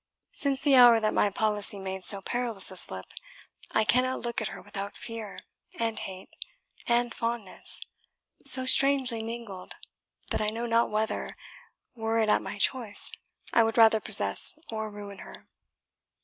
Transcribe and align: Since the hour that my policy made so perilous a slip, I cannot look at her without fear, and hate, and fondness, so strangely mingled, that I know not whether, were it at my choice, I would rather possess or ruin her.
Since 0.31 0.63
the 0.63 0.73
hour 0.75 0.99
that 0.99 1.13
my 1.13 1.29
policy 1.29 1.77
made 1.77 2.03
so 2.03 2.21
perilous 2.21 2.71
a 2.71 2.75
slip, 2.75 3.05
I 3.69 3.83
cannot 3.83 4.21
look 4.21 4.41
at 4.41 4.47
her 4.47 4.59
without 4.59 4.97
fear, 4.97 5.37
and 5.77 5.99
hate, 5.99 6.35
and 6.87 7.13
fondness, 7.13 7.81
so 8.43 8.65
strangely 8.65 9.21
mingled, 9.21 9.75
that 10.31 10.41
I 10.41 10.49
know 10.49 10.65
not 10.65 10.89
whether, 10.89 11.37
were 11.93 12.17
it 12.17 12.29
at 12.29 12.41
my 12.41 12.57
choice, 12.57 13.11
I 13.53 13.61
would 13.63 13.77
rather 13.77 13.99
possess 13.99 14.57
or 14.71 14.89
ruin 14.89 15.19
her. 15.19 15.47